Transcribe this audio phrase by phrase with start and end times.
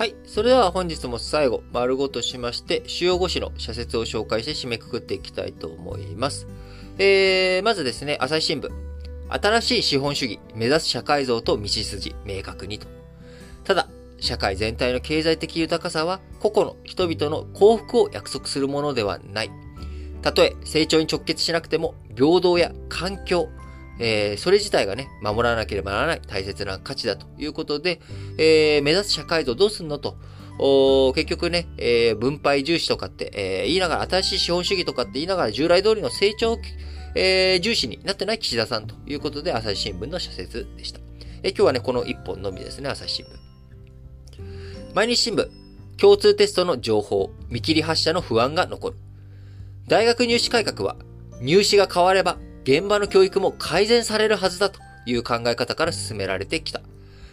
[0.00, 0.14] はい。
[0.24, 6.46] それでは本日も最後、丸ごとしまして、主要5紙の社説を紹介して締めくくっていきたいと思います。
[6.96, 8.70] えー、まずですね、朝日新聞。
[9.28, 12.86] 新しい資本主義、目指す社会像と道筋、明確にと。
[13.64, 13.88] ただ、
[14.20, 19.50] 社会全体の経済的豊かさは、個々の人々の幸福を約束するものではない。
[20.22, 23.50] たとえ成長に直結しなくても、平等や環境、
[24.00, 28.00] えー、それ自体がね、守らなければならない大切な価値だということで、
[28.38, 30.16] えー、目指す社会像どうすんのと、
[31.14, 36.58] 結局ね、えー、分配重視とかって、えー、言いながら、新しい資本主義とかって言いながら、従来通りの成長、
[37.14, 41.00] えー、重視になってない岸田さんということで、朝日新聞の社説でした。
[41.42, 43.28] えー、今日はね、この一本のみですね、朝日新聞。
[44.94, 45.48] 毎日新聞、
[45.98, 48.96] 共通テストの情報、見切り発車の不安が残る。
[49.88, 50.96] 大学入試改革は、
[51.42, 52.38] 入試が変われば
[52.70, 56.80] 現場の教育も改善されるはずだという考え方から進められてきた。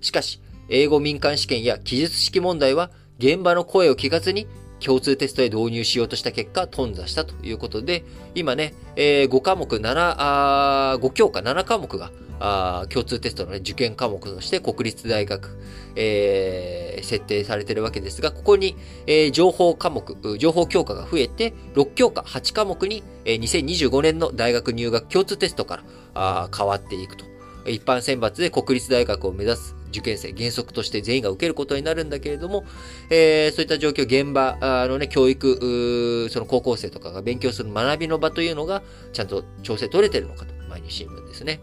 [0.00, 4.46] しかし、英語民間試験や記述式問題は現場の声を聞かずに
[4.80, 15.58] 共通テストへ導入しようとした結果、頓挫したということで、今ね、えー、5科目7、あ5教科7科目があ共通テストの、ね、受験科目として国立大学、
[15.96, 25.82] えー、設定されてるわけですが、ここに、えー、情報科目、情報教科が増えて、6教科8科目に、えー、2025年の大学入学共通テストから
[26.14, 27.37] あ変わっていくと。
[27.68, 32.64] 一般選抜で国立大学を目指す受験生、原則として全員が受けることになるんだけれども、
[33.10, 41.60] えー、そういった状況、現場のね、教育、その高校生とかが勉強する学びの場というのが、ちゃんと調整取れてるのかと、毎日新聞ですね。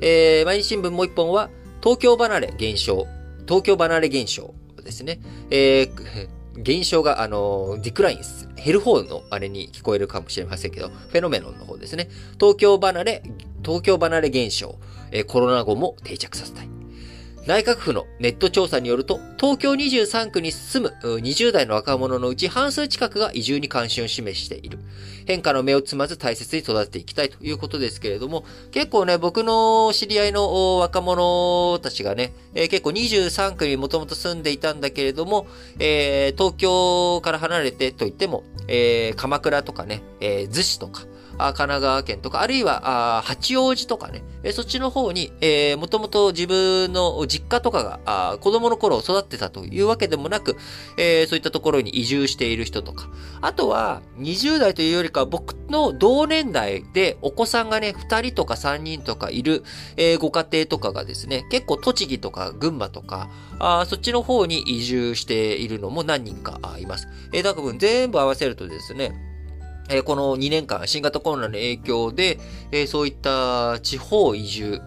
[0.00, 1.50] えー、毎日新聞もう一本は、
[1.82, 3.06] 東京離れ減少。
[3.46, 5.20] 東京離れ減少ですね。
[5.50, 6.28] えー、
[6.62, 12.08] 減少が、あの、ディクラインス、減る方のあれに聞こえるかもしれませんけど、フェノメノンの方ですね。
[12.40, 13.22] 東京離れ、
[13.66, 14.78] 東京離れ減少、
[15.10, 16.68] え、コロナ後も定着させたい。
[17.46, 24.78] 内閣府のネット調査によると、東京23区に住む20代の若者のうち半数近くが移住に関心を示している。
[25.26, 35.46] 変化の目をつまず大切に育てていきたいということですけれども、結構ね、僕の知り合いの若者たちがね、えー、結構23区にもともと住んでいたんだけれども、
[35.78, 41.04] えー、東京から離れてといっても、えー、鎌倉とかね、えー、逗子とか、
[41.38, 50.56] 神奈川県とか、あるいは八王子とかね、そっちの方に、えー、もともと自分の実家とかが子供の頃育ってたというわけでもなく、
[50.96, 53.08] えー、そういったところに移住している人とか、
[53.40, 59.64] あとは20代というよりか僕の同年代でお子さんがね、2人とか3人とかいる、
[59.96, 67.08] えー、ご家庭とかがですね、結構栃木とか群馬とか、あそっちの方に移住しているのも何人かいます。
[67.32, 69.35] えー、だから全部合わせるとですね、
[69.88, 72.38] えこの2年間、新型コロナの影響で、
[72.72, 74.80] えそういった地方移住、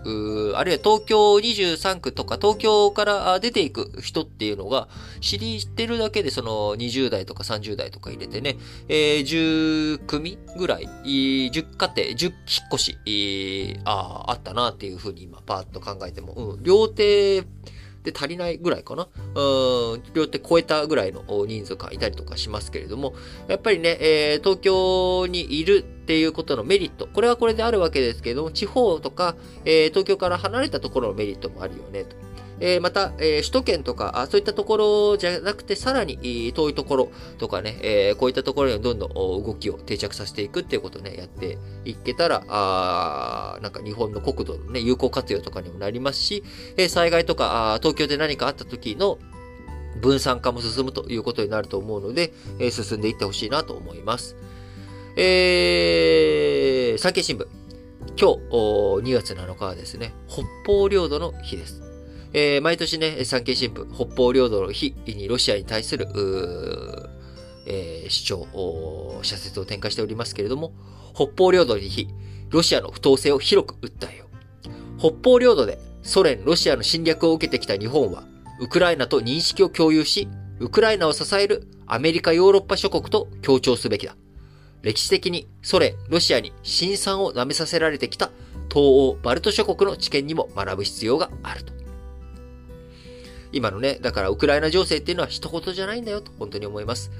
[0.56, 4.90] あるいは東京23区とか東京から出ていく人っていうのが
[5.22, 8.58] 知りってるだけでその20代とか30代とか入れてね、
[8.88, 12.34] え、10組ぐらい、10家庭、10引っ
[12.74, 17.44] 越し、ああ、あったなっていうふうに今パーッと考えても、うん、両手、
[18.04, 19.08] で足りないぐらいかな。
[19.36, 23.14] うん、両手超えたぐらいの人数がいたりとかしますけれども、
[23.48, 32.16] やっぱりね、えー、東京にいるっていうことのメリット、これはこれであるわけですけれども、地方とか、えー、東京から離れたところのメリットもあるよね、と。
[32.60, 46.44] え、また、え、首都圏とか、そういったところじゃなくて、さらに遠いところとかね、え、こういったところにどんどん動きを定着させていくっていうことをね、やっていけたら、あなんか日本の国土のね、有効活用とかにもなりますし、
[46.78, 49.20] え、災害とか、東京で何かあった時の
[50.02, 54.36] 分散化も進むということになると思うので、えー、進んでいってほしいなと思います。
[55.16, 57.48] えー、産経新聞。
[58.20, 61.89] 今日、2月7日はですね、北方領土の日です。
[62.32, 66.08] えー、毎年ね、産経新聞、北方領土の日にロシアに対する、
[67.66, 70.74] えー、主張、社説を展開しておりますけれども、
[71.16, 72.08] 北方領土の日、
[72.50, 75.00] ロシアの不当性を広く訴えよう。
[75.00, 78.24] 北方領土でソ連、ロシアの侵略を受けてきた日本は、
[78.60, 80.28] ウクライナと認識を共有し、
[80.60, 84.16] ウクライナを支えるアメリカ、ヨーロッパ諸国と協調すべきだ。
[84.82, 88.32] 歴史的にソ連、ロシアに辛酸を舐めさせられてきた
[88.70, 91.79] 東欧、バルト諸国の知見にも学ぶ必要があると。
[93.52, 97.12] 今のね、だからウクライナ情勢っていうのは一言じゃないんだよと本当に思います。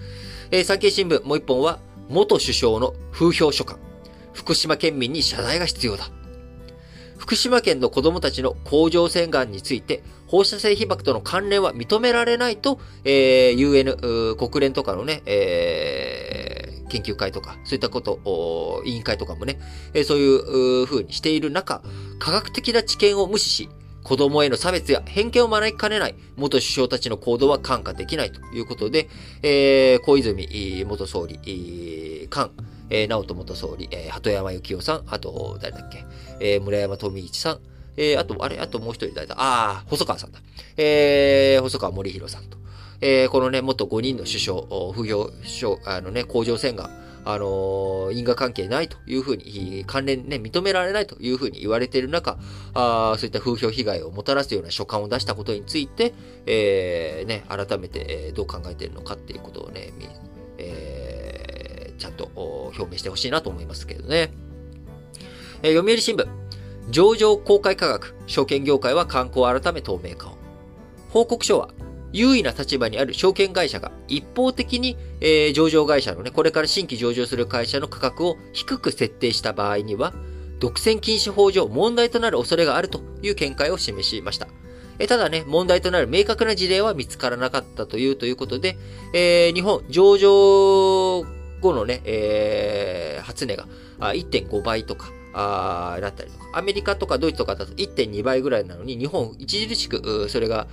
[0.52, 1.80] えー、産経新聞もう一本は、
[2.10, 3.80] 元首相の風評書簡。
[4.34, 6.10] 福島県民に謝罪が必要だ。
[7.18, 19.60] 福島県の子供たちの甲状腺がんについて、放射性被曝との関連は認められないと、えー、UN、国連とかのね、えー、研究会とか、そういったこと、委員会とかもね、
[19.94, 21.82] えー、そういう風にしている中、
[22.20, 23.70] 科学的な知見を無視し、
[24.10, 29.08] 子供への差別や偏見を招きかねない元首相たちの行動は看過できないということで、
[29.44, 31.38] えー、小泉元総理、
[32.32, 32.50] 菅、
[32.90, 36.06] えー、直人元総理、えー、鳩山幸夫さん、あと、誰だっけ、
[36.40, 37.60] えー、村山富一さん、
[37.98, 39.36] えー、あと、あれ、あともう一人誰だ？
[39.38, 40.40] ああ、細川さんだ。
[40.76, 42.58] えー、細川森弘さんと。
[43.02, 44.62] えー、このね、元5人の首相、
[44.92, 46.90] 不評、首相、あのね、甲状腺が
[47.32, 52.40] あの因果関係ないというふうに、関連ね、認められないというふうに言われている中、
[52.74, 56.14] あそういった風評被害をもたらすような書簡を出したことについて、
[56.48, 59.94] えー、ね、改めて、どう考えているのかっていうことをね、
[60.58, 64.34] えー、ちゃんと表明してほしいなと思いますけどね。
[65.62, 66.28] えー、読売新聞。
[66.90, 70.38] 上場公開価格、証券業界は観光改め透明化を。
[71.12, 71.70] 報告書は、
[72.12, 80.14] 優位な立場にある証券会社が一方的に、えー、上場会社のね、これから新規上場する会社の価格を低く設定した場合には、
[80.60, 84.48] 独占禁止法上問題となる恐れがあるという見解を示しました。
[85.00, 88.78] えただね、問題となる明確な事例は見つからなかったというということで、
[89.14, 91.24] えー、日本上場
[91.62, 93.66] 後のね、えー、初値が
[94.00, 100.68] 1.5倍とか、あだったりとか、アメリカとかドイツとかだと1.2倍ぐらいなのに、日本著しく、それが、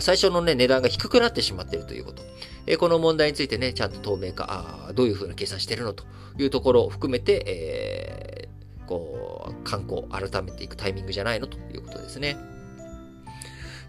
[0.00, 2.22] 最初のね、値段が低くなってしまっているということ。
[2.66, 6.04] えこの問題についてね、ちゃんと透明化、あどういうふうな計算してるのと
[6.38, 12.36] いうところを含めて、えー、こう、観光改めていくタイミングじゃないのということですね。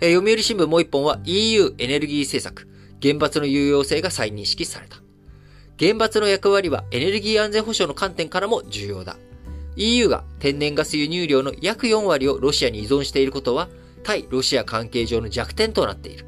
[0.02, 2.68] えー、読売新聞もう一本は EU エネルギー政策、
[3.02, 4.98] 原発の有用性が再認識された。
[5.80, 9.18] 原発の役割はエネルギー安全保障の観点からも重要だ。
[9.76, 13.70] EU が天然ガス輸入量の約4割をロシアに依存していることは、
[14.04, 16.26] 対ロシア関係上の弱点となっている。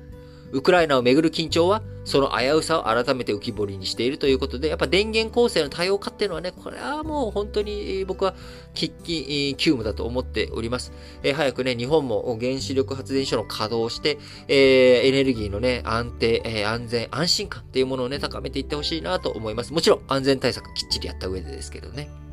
[0.52, 8.36] ウクライナをめぐる緊張は、その危うさを改めて浮き彫りにしているということで、やっぱ電源構成の多様化っていうのはね、これはもう本当に僕は
[8.76, 10.94] 喫緊急務だと思っております。
[11.24, 19.74] えー、早くね、日本も原子力発電所の稼働をして、えー、エネルギーのね、安定、えー、安全、安心感っていうものをね、高めていってほしいなと思います。
[19.74, 22.25] もちろん安全対策きっちりやった上でですけどね。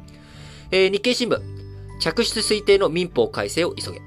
[0.75, 1.39] えー、日経新聞、
[2.01, 4.01] 着室推定の民法改正を急げ。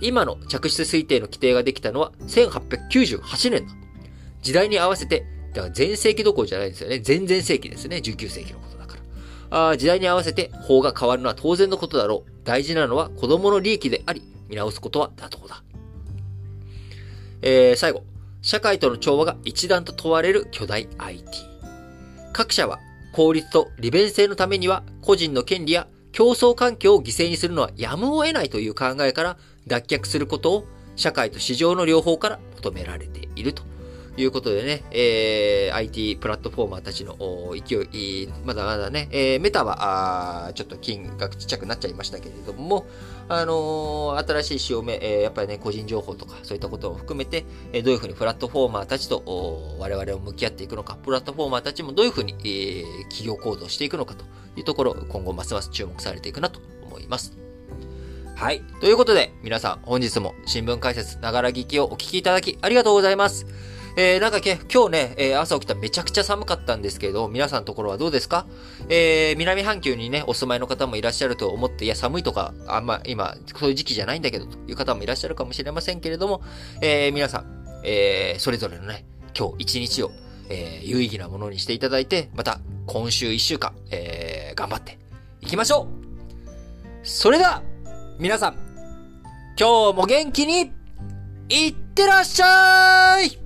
[0.00, 3.74] 今の着室推定の規定ができたのは1898年だ。
[4.42, 7.00] 時代に合わせて、だから前世紀どころじゃないですよね。
[7.06, 7.98] 前々世紀ですね。
[7.98, 8.96] 19世紀のことだか
[9.48, 9.68] ら。
[9.70, 12.30] あ時代に合わせて法が変わるのは当然のことだろう。
[12.42, 15.62] 大事なのは子供の利益であり、見直すことは妥当だ。
[17.42, 18.02] えー、最後。
[18.44, 21.24] 社会との調和が一段と問われる巨大 IT。
[22.32, 22.80] 各社は
[23.12, 29.36] 効率と利便性のためには個人の権利や競争環境を犠牲にするのはやむを得ないという考えから
[29.66, 30.64] 脱却することを
[30.94, 33.71] 社会と市場の両方から求められていると。
[34.16, 37.16] いうことでね、えー、IT プラットフォーマーたちの
[37.52, 42.86] 勢い、まだまだね、えー、メタは、あちょっと金額ちっちゃくなっちゃいましたけれども、
[43.28, 49.22] あのー、新しい潮目、えー、やっぱりね、個人情報とか、そういったことを含めて、えー、どういうふうにプラットフォーマーたちと
[49.78, 54.24] 我々を向き合っていくのか、プラットフォーマーたちもどういうふうに、えー、企業行動していくのかと
[54.56, 57.32] いうところ、今後ますます注目されていくなと思います。
[58.34, 58.60] はい。
[58.80, 63.71] ということで、皆さん、本日も新聞解説、ながら聞きをお聞きいただきありがとうございます。
[63.94, 68.46] えー、なんかけ、今日ね、えー、朝起きためちゃくちゃ寒かったんですけど、皆さんのところはどうですか？
[68.88, 76.40] えー、南半球にね、お住まいの方もいらっしゃると思って、いや、寒いとか、あんま、今、そういう時期じゃないんだけど、という方もいらっしゃるかもしれませんけれども、
[76.80, 79.04] えー、皆さん、えー、それぞれのね、
[79.38, 80.10] 今日一日を、
[80.48, 84.98] えー、有意義なものにしていただいて、また、今週一週間、えー、頑張って
[85.42, 87.06] いきましょう！
[87.06, 87.62] それでは、
[88.18, 88.54] 皆さん、
[89.58, 90.72] 今日も元気に、
[91.50, 93.41] いってらっしゃい！